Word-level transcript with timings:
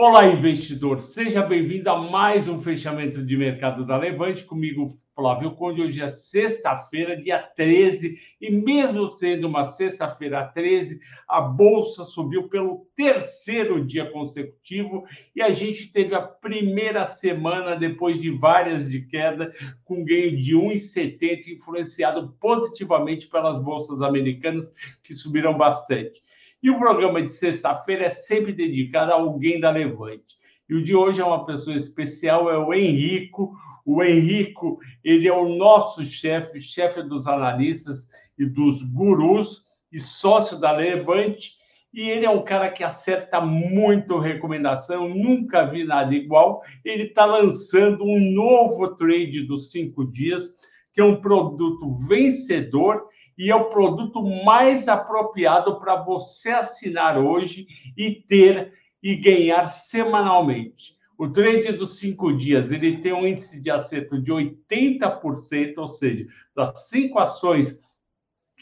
Olá, 0.00 0.28
investidor, 0.28 1.00
seja 1.00 1.42
bem-vindo 1.42 1.90
a 1.90 2.00
mais 2.00 2.46
um 2.46 2.62
fechamento 2.62 3.20
de 3.20 3.36
mercado 3.36 3.84
da 3.84 3.96
Levante. 3.96 4.44
Comigo, 4.44 4.96
Flávio 5.12 5.56
Conde. 5.56 5.82
Hoje 5.82 6.00
é 6.00 6.08
sexta-feira, 6.08 7.20
dia 7.20 7.40
13, 7.40 8.16
e 8.40 8.48
mesmo 8.48 9.08
sendo 9.08 9.48
uma 9.48 9.64
sexta-feira 9.64 10.46
13, 10.46 11.00
a 11.26 11.40
bolsa 11.40 12.04
subiu 12.04 12.48
pelo 12.48 12.86
terceiro 12.94 13.84
dia 13.84 14.08
consecutivo 14.08 15.02
e 15.34 15.42
a 15.42 15.52
gente 15.52 15.90
teve 15.90 16.14
a 16.14 16.22
primeira 16.22 17.04
semana 17.04 17.74
depois 17.74 18.22
de 18.22 18.30
várias 18.30 18.88
de 18.88 19.00
queda, 19.00 19.52
com 19.84 20.04
ganho 20.04 20.40
de 20.40 20.54
1,70, 20.54 21.48
influenciado 21.48 22.36
positivamente 22.40 23.26
pelas 23.26 23.60
bolsas 23.60 24.00
americanas, 24.00 24.64
que 25.02 25.12
subiram 25.12 25.58
bastante. 25.58 26.22
E 26.60 26.70
o 26.70 26.78
programa 26.78 27.22
de 27.22 27.32
sexta-feira 27.32 28.06
é 28.06 28.10
sempre 28.10 28.52
dedicado 28.52 29.12
a 29.12 29.14
alguém 29.14 29.60
da 29.60 29.70
Levante. 29.70 30.36
E 30.68 30.74
o 30.74 30.82
de 30.82 30.94
hoje 30.94 31.20
é 31.20 31.24
uma 31.24 31.46
pessoa 31.46 31.76
especial, 31.76 32.50
é 32.50 32.58
o 32.58 32.74
Henrico. 32.74 33.56
O 33.86 34.02
Henrico, 34.02 34.78
ele 35.04 35.28
é 35.28 35.32
o 35.32 35.56
nosso 35.56 36.02
chefe, 36.04 36.60
chefe 36.60 37.02
dos 37.02 37.26
analistas 37.26 38.08
e 38.36 38.44
dos 38.44 38.82
gurus 38.82 39.64
e 39.92 40.00
sócio 40.00 40.58
da 40.58 40.72
Levante. 40.72 41.52
E 41.94 42.10
ele 42.10 42.26
é 42.26 42.30
um 42.30 42.44
cara 42.44 42.68
que 42.70 42.84
acerta 42.84 43.40
muito 43.40 44.18
recomendação, 44.18 45.08
nunca 45.08 45.64
vi 45.64 45.84
nada 45.84 46.14
igual. 46.14 46.60
Ele 46.84 47.04
está 47.04 47.24
lançando 47.24 48.04
um 48.04 48.20
novo 48.34 48.96
trade 48.96 49.46
dos 49.46 49.70
cinco 49.70 50.04
dias, 50.04 50.52
que 50.92 51.00
é 51.00 51.04
um 51.04 51.20
produto 51.20 51.96
vencedor 52.06 53.06
e 53.38 53.50
é 53.50 53.54
o 53.54 53.70
produto 53.70 54.20
mais 54.44 54.88
apropriado 54.88 55.78
para 55.78 55.94
você 55.94 56.50
assinar 56.50 57.16
hoje 57.16 57.68
e 57.96 58.10
ter 58.10 58.74
e 59.00 59.14
ganhar 59.14 59.68
semanalmente. 59.68 60.98
O 61.16 61.28
trade 61.28 61.72
dos 61.72 61.98
cinco 61.98 62.36
dias 62.36 62.72
ele 62.72 62.98
tem 62.98 63.12
um 63.12 63.26
índice 63.26 63.60
de 63.60 63.70
acerto 63.70 64.20
de 64.20 64.32
80%, 64.32 65.78
ou 65.78 65.88
seja, 65.88 66.26
das 66.54 66.88
cinco 66.88 67.18
ações 67.18 67.78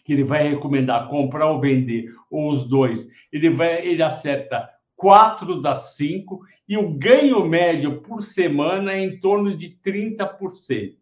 que 0.04 0.12
ele 0.12 0.24
vai 0.24 0.48
recomendar 0.48 1.08
comprar 1.08 1.50
ou 1.50 1.60
vender, 1.60 2.14
ou 2.30 2.50
os 2.50 2.68
dois, 2.68 3.08
ele 3.32 3.50
vai 3.50 3.84
ele 3.84 4.02
acerta 4.02 4.70
quatro 4.94 5.60
das 5.60 5.96
cinco 5.96 6.40
e 6.68 6.76
o 6.76 6.90
ganho 6.90 7.44
médio 7.44 8.00
por 8.00 8.22
semana 8.22 8.92
é 8.92 9.00
em 9.00 9.18
torno 9.20 9.56
de 9.56 9.78
30%. 9.84 10.94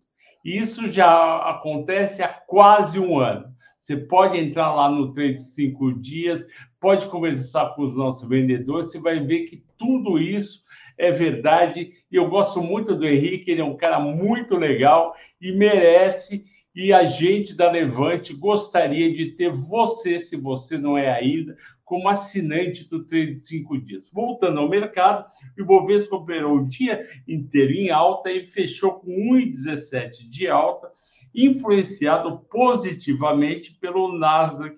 Isso 0.45 0.89
já 0.89 1.37
acontece 1.51 2.23
há 2.23 2.29
quase 2.29 2.99
um 2.99 3.19
ano. 3.19 3.54
Você 3.85 3.99
pode 3.99 4.39
entrar 4.39 4.75
lá 4.75 4.89
no 4.89 5.13
trade 5.13 5.35
de 5.35 5.45
cinco 5.45 5.93
dias, 5.93 6.47
pode 6.81 7.05
conversar 7.05 7.75
com 7.75 7.83
os 7.83 7.95
nossos 7.95 8.27
vendedores, 8.27 8.91
você 8.91 8.99
vai 8.99 9.21
ver 9.21 9.41
que 9.41 9.63
tudo 9.77 10.19
isso 10.19 10.63
é 10.97 11.11
verdade. 11.11 11.93
E 12.11 12.17
eu 12.17 12.31
gosto 12.31 12.63
muito 12.63 12.95
do 12.95 13.07
Henrique, 13.07 13.51
ele 13.51 13.61
é 13.61 13.65
um 13.65 13.77
cara 13.77 14.01
muito 14.01 14.57
legal 14.57 15.15
e 15.39 15.53
merece. 15.53 16.47
E 16.75 16.95
a 16.95 17.05
gente 17.05 17.55
da 17.55 17.71
Levante 17.71 18.33
gostaria 18.33 19.13
de 19.13 19.33
ter 19.33 19.53
você, 19.53 20.19
se 20.19 20.35
você 20.35 20.79
não 20.79 20.97
é 20.97 21.13
ainda, 21.13 21.55
como 21.85 22.09
assinante 22.09 22.89
do 22.89 23.05
Trade 23.05 23.35
de 23.35 23.47
5 23.47 23.79
dias. 23.83 24.11
Voltando 24.11 24.61
ao 24.61 24.69
mercado, 24.69 25.27
o 25.59 25.61
Ibovespa 25.61 26.17
operou 26.17 26.57
o 26.57 26.67
dia 26.67 27.07
inteiro 27.29 27.73
em 27.75 27.91
alta 27.91 28.33
e 28.33 28.47
fechou 28.47 28.93
com 28.93 29.11
1,17 29.35 30.27
de 30.27 30.49
alta, 30.49 30.91
influenciado 31.35 32.39
positivamente 32.51 33.77
pelo 33.81 34.17
Nasdaq, 34.17 34.77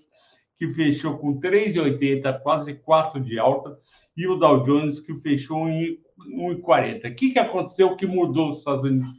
que 0.57 0.71
fechou 0.71 1.19
com 1.19 1.39
3,80, 1.39 2.41
quase 2.41 2.75
4 2.75 3.21
de 3.21 3.39
alta, 3.39 3.79
e 4.17 4.27
o 4.27 4.37
Dow 4.37 4.63
Jones, 4.63 5.01
que 5.01 5.15
fechou 5.15 5.69
em 5.69 5.99
1,40. 6.35 7.11
O 7.11 7.15
que, 7.15 7.33
que 7.33 7.39
aconteceu 7.39 7.95
que 7.95 8.07
mudou 8.07 8.51
os 8.51 8.59
Estados 8.59 8.85
Unidos 8.85 9.11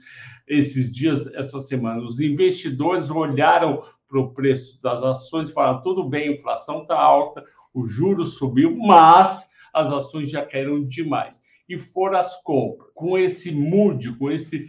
esses 0.48 0.92
dias, 0.92 1.28
essa 1.36 1.62
semana? 1.62 2.02
Os 2.02 2.20
investidores 2.20 3.10
olharam 3.10 3.84
para 4.10 4.20
o 4.20 4.34
preço 4.34 4.82
das 4.82 5.04
ações 5.04 5.50
e 5.50 5.54
falaram: 5.54 5.84
tudo 5.84 6.04
bem, 6.04 6.30
a 6.30 6.32
inflação 6.34 6.82
está 6.82 7.00
alta, 7.00 7.44
o 7.74 7.88
juro 7.88 8.26
subiu, 8.26 8.76
mas 8.76 9.52
as 9.74 9.92
ações 9.92 10.32
já 10.32 10.44
caíram 10.44 10.84
demais. 10.84 11.40
E 11.70 11.78
foram 11.78 12.18
as 12.18 12.42
compras. 12.42 12.90
Com 12.96 13.18
esse 13.18 13.52
mood, 13.52 14.18
com 14.18 14.32
esse 14.32 14.66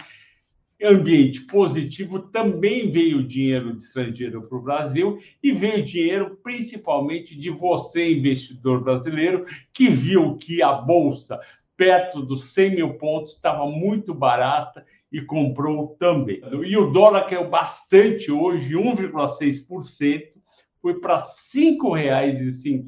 ambiente 0.82 1.40
positivo, 1.40 2.20
também 2.20 2.90
veio 2.90 3.26
dinheiro 3.26 3.76
de 3.76 3.82
estrangeiro 3.82 4.42
para 4.42 4.58
o 4.58 4.62
Brasil 4.62 5.18
e 5.42 5.52
veio 5.52 5.84
dinheiro 5.84 6.38
principalmente 6.42 7.36
de 7.36 7.50
você, 7.50 8.12
investidor 8.12 8.82
brasileiro, 8.82 9.44
que 9.72 9.88
viu 9.88 10.36
que 10.36 10.62
a 10.62 10.72
Bolsa, 10.72 11.40
perto 11.76 12.22
dos 12.22 12.52
100 12.52 12.76
mil 12.76 12.94
pontos, 12.94 13.34
estava 13.34 13.66
muito 13.66 14.14
barata 14.14 14.84
e 15.10 15.20
comprou 15.20 15.96
também. 15.98 16.40
E 16.64 16.76
o 16.76 16.90
dólar 16.90 17.26
caiu 17.26 17.48
bastante 17.48 18.30
hoje, 18.30 18.74
1,6%, 18.74 20.38
foi 20.80 21.00
para 21.00 21.16
R$ 21.16 21.24
5,05, 21.24 22.86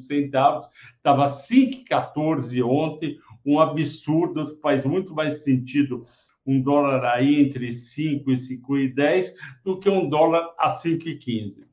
estava 0.95 1.25
5,14 1.27 2.63
ontem, 2.65 3.17
um 3.45 3.59
absurdo, 3.59 4.57
faz 4.61 4.85
muito 4.85 5.13
mais 5.13 5.43
sentido 5.43 6.05
um 6.45 6.61
dólar 6.61 7.05
aí 7.05 7.41
entre 7.41 7.71
5 7.71 8.31
e 8.31 8.37
5 8.37 8.77
e 8.77 8.89
10 8.89 9.33
do 9.63 9.79
que 9.79 9.89
um 9.89 10.09
dólar 10.09 10.53
a 10.57 10.71
5 10.71 11.07
e 11.07 11.17
15. 11.17 11.65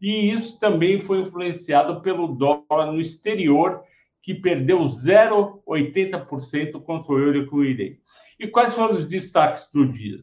E 0.00 0.30
isso 0.30 0.58
também 0.58 1.00
foi 1.00 1.20
influenciado 1.20 2.00
pelo 2.00 2.28
dólar 2.28 2.92
no 2.92 3.00
exterior, 3.00 3.82
que 4.22 4.34
perdeu 4.34 4.80
0,80% 4.80 6.80
contra 6.82 7.12
o 7.12 7.18
euro 7.18 7.38
e 7.38 7.46
com 7.46 7.56
o 7.56 7.64
IREI. 7.64 7.98
E 8.38 8.46
quais 8.46 8.74
foram 8.74 8.94
os 8.94 9.08
destaques 9.08 9.68
do 9.72 9.86
dia? 9.86 10.18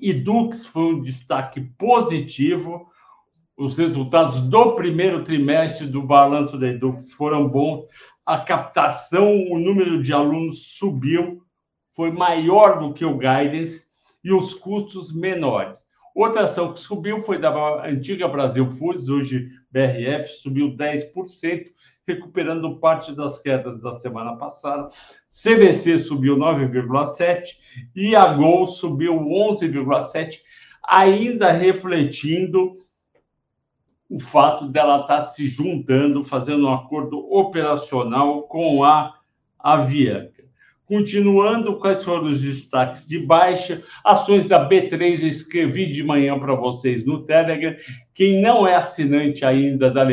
Edux 0.00 0.66
foi 0.66 0.94
um 0.94 1.00
destaque 1.00 1.60
positivo. 1.78 2.88
Os 3.56 3.76
resultados 3.76 4.40
do 4.40 4.74
primeiro 4.74 5.22
trimestre 5.22 5.86
do 5.86 6.02
balanço 6.02 6.58
da 6.58 6.68
Edux 6.68 7.12
foram 7.12 7.48
bons. 7.48 7.86
A 8.26 8.38
captação, 8.38 9.44
o 9.50 9.58
número 9.58 10.02
de 10.02 10.12
alunos 10.12 10.74
subiu 10.76 11.43
foi 11.94 12.10
maior 12.10 12.80
do 12.80 12.92
que 12.92 13.04
o 13.04 13.16
guidance 13.16 13.86
e 14.22 14.32
os 14.32 14.54
custos 14.54 15.14
menores. 15.14 15.78
Outra 16.14 16.42
ação 16.42 16.72
que 16.72 16.80
subiu 16.80 17.20
foi 17.20 17.38
da 17.38 17.86
antiga 17.86 18.28
Brasil 18.28 18.70
Foods, 18.72 19.08
hoje 19.08 19.48
BRF, 19.70 20.28
subiu 20.40 20.76
10%, 20.76 21.66
recuperando 22.06 22.78
parte 22.78 23.12
das 23.14 23.38
quedas 23.38 23.80
da 23.80 23.92
semana 23.94 24.36
passada. 24.36 24.90
CVC 25.28 25.98
subiu 25.98 26.36
9,7% 26.36 27.44
e 27.96 28.14
a 28.14 28.26
Gol 28.32 28.66
subiu 28.66 29.14
11,7%, 29.14 30.38
ainda 30.82 31.50
refletindo 31.50 32.76
o 34.08 34.20
fato 34.20 34.68
dela 34.68 35.00
estar 35.00 35.28
se 35.28 35.48
juntando, 35.48 36.24
fazendo 36.24 36.66
um 36.66 36.72
acordo 36.72 37.18
operacional 37.34 38.42
com 38.42 38.84
a 38.84 39.18
Avianca. 39.58 40.33
Continuando, 40.86 41.78
quais 41.78 42.04
foram 42.04 42.24
os 42.24 42.42
destaques 42.42 43.08
de 43.08 43.18
baixa? 43.18 43.82
Ações 44.04 44.48
da 44.48 44.68
B3, 44.68 45.22
eu 45.22 45.28
escrevi 45.28 45.90
de 45.90 46.02
manhã 46.02 46.38
para 46.38 46.54
vocês 46.54 47.06
no 47.06 47.24
Telegram. 47.24 47.74
Quem 48.12 48.42
não 48.42 48.68
é 48.68 48.74
assinante 48.74 49.46
ainda 49.46 49.90
da, 49.90 50.04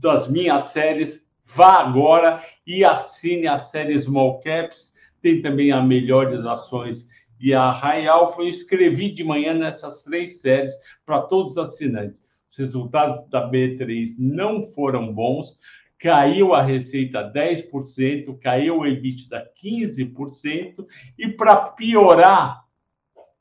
das 0.00 0.30
minhas 0.30 0.64
séries, 0.66 1.28
vá 1.44 1.80
agora 1.80 2.40
e 2.64 2.84
assine 2.84 3.48
a 3.48 3.58
série 3.58 3.98
Small 3.98 4.40
Caps. 4.40 4.94
Tem 5.20 5.42
também 5.42 5.72
as 5.72 5.84
melhores 5.84 6.46
ações 6.46 7.08
e 7.40 7.52
a 7.52 8.12
Alpha. 8.12 8.42
Eu 8.42 8.48
escrevi 8.48 9.10
de 9.10 9.24
manhã 9.24 9.54
nessas 9.54 10.04
três 10.04 10.40
séries 10.40 10.72
para 11.04 11.22
todos 11.22 11.56
os 11.56 11.58
assinantes. 11.58 12.24
Os 12.48 12.58
resultados 12.58 13.28
da 13.28 13.50
B3 13.50 14.10
não 14.18 14.68
foram 14.68 15.12
bons 15.12 15.58
caiu 15.98 16.54
a 16.54 16.62
receita 16.62 17.32
10%, 17.32 18.38
caiu 18.38 18.78
o 18.78 18.86
EBITDA 18.86 19.50
15%, 19.62 20.86
e 21.18 21.28
para 21.28 21.56
piorar, 21.56 22.64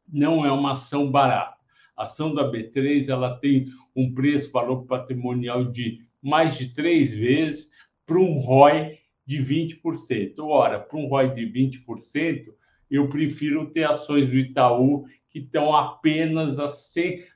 não 0.07 0.45
é 0.45 0.51
uma 0.51 0.73
ação 0.73 1.09
barata. 1.09 1.57
A 1.95 2.03
ação 2.03 2.33
da 2.33 2.49
B3 2.51 3.09
ela 3.09 3.37
tem 3.37 3.67
um 3.95 4.13
preço 4.13 4.51
valor 4.51 4.85
patrimonial 4.85 5.65
de 5.65 6.01
mais 6.21 6.57
de 6.57 6.73
três 6.73 7.13
vezes 7.13 7.69
para 8.05 8.17
um 8.17 8.39
ROI 8.39 8.97
de 9.25 9.37
20%. 9.39 10.39
Ora, 10.39 10.79
para 10.79 10.97
um 10.97 11.07
ROI 11.07 11.29
de 11.33 11.45
20%, 11.45 12.45
eu 12.89 13.09
prefiro 13.09 13.71
ter 13.71 13.83
ações 13.83 14.27
do 14.27 14.37
Itaú 14.37 15.05
que 15.29 15.39
estão 15.39 15.75
apenas 15.75 16.59
a, 16.59 16.65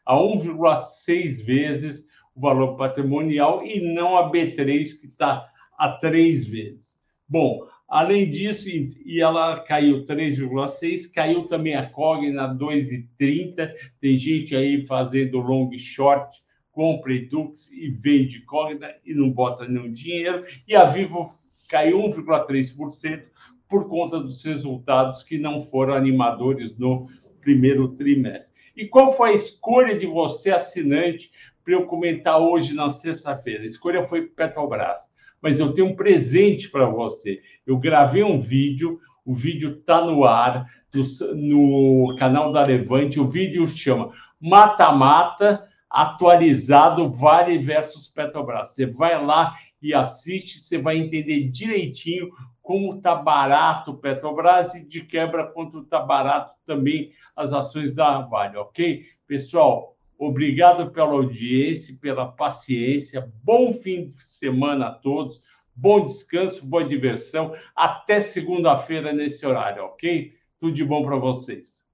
a 0.06 0.16
1,6 0.16 1.44
vezes 1.44 2.07
o 2.38 2.40
valor 2.40 2.78
patrimonial 2.78 3.66
e 3.66 3.82
não 3.94 4.16
a 4.16 4.32
B3, 4.32 5.00
que 5.02 5.08
está 5.08 5.50
a 5.78 5.90
três 5.90 6.46
vezes. 6.46 7.00
Bom, 7.28 7.68
além 7.90 8.30
disso, 8.30 8.70
e 8.70 9.20
ela 9.20 9.60
caiu 9.60 10.06
3,6, 10.06 11.12
caiu 11.12 11.48
também 11.48 11.76
a 11.76 11.90
Cogna 11.90 12.48
2,30. 12.56 13.72
Tem 14.00 14.18
gente 14.18 14.56
aí 14.56 14.86
fazendo 14.86 15.40
long 15.40 15.70
short, 15.78 16.38
compra 16.72 17.14
Edux 17.14 17.72
e 17.72 17.90
vende 17.90 18.42
Cogna 18.42 18.94
e 19.04 19.14
não 19.14 19.32
bota 19.32 19.68
nenhum 19.68 19.92
dinheiro. 19.92 20.46
E 20.68 20.76
a 20.76 20.86
Vivo 20.86 21.32
caiu 21.68 21.98
1,3%, 21.98 23.24
por 23.68 23.90
conta 23.90 24.20
dos 24.20 24.44
resultados 24.46 25.24
que 25.24 25.38
não 25.38 25.62
foram 25.64 25.94
animadores 25.94 26.78
no 26.78 27.10
primeiro 27.42 27.90
trimestre. 27.90 28.48
E 28.76 28.86
qual 28.86 29.12
foi 29.12 29.32
a 29.32 29.36
escolha 29.36 29.98
de 29.98 30.06
você, 30.06 30.52
assinante, 30.52 31.32
para 31.68 31.76
eu 31.76 31.86
comentar 31.86 32.40
hoje 32.40 32.74
na 32.74 32.90
sexta-feira? 32.90 33.64
A 33.64 33.66
escolha 33.66 34.08
foi 34.08 34.22
Petrobras. 34.22 35.02
Mas 35.42 35.60
eu 35.60 35.74
tenho 35.74 35.88
um 35.88 35.96
presente 35.98 36.70
para 36.70 36.86
você. 36.86 37.42
Eu 37.66 37.78
gravei 37.78 38.24
um 38.24 38.40
vídeo, 38.40 39.02
o 39.26 39.34
vídeo 39.34 39.72
está 39.72 40.00
no 40.00 40.24
ar, 40.24 40.66
no, 41.36 42.06
no 42.06 42.16
canal 42.18 42.54
da 42.54 42.64
Levante. 42.64 43.20
O 43.20 43.28
vídeo 43.28 43.68
chama 43.68 44.14
Mata-Mata 44.40 45.68
atualizado 45.90 47.12
Vale 47.12 47.58
versus 47.58 48.08
Petrobras. 48.08 48.70
Você 48.70 48.86
vai 48.86 49.22
lá 49.22 49.54
e 49.82 49.94
assiste, 49.94 50.62
você 50.62 50.78
vai 50.78 50.98
entender 50.98 51.50
direitinho 51.50 52.30
como 52.62 52.96
está 52.96 53.14
barato 53.14 53.92
o 53.92 53.98
Petrobras 53.98 54.74
e 54.74 54.88
de 54.88 55.02
quebra 55.02 55.46
quanto 55.48 55.82
está 55.82 56.00
barato 56.00 56.54
também 56.66 57.12
as 57.36 57.52
ações 57.52 57.94
da 57.94 58.22
Vale, 58.22 58.56
ok? 58.56 59.04
Pessoal, 59.28 59.97
Obrigado 60.18 60.92
pela 60.92 61.12
audiência, 61.12 61.98
pela 62.02 62.26
paciência. 62.26 63.32
Bom 63.44 63.74
fim 63.74 64.12
de 64.12 64.24
semana 64.26 64.88
a 64.88 64.92
todos. 64.92 65.42
Bom 65.76 66.08
descanso, 66.08 66.66
boa 66.66 66.84
diversão. 66.84 67.54
Até 67.76 68.20
segunda-feira 68.20 69.14
nesse 69.14 69.46
horário, 69.46 69.84
ok? 69.84 70.34
Tudo 70.60 70.74
de 70.74 70.84
bom 70.84 71.04
para 71.04 71.18
vocês. 71.18 71.86